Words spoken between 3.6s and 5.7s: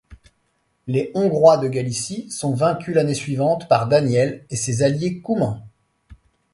par Daniel et ses alliés Coumans.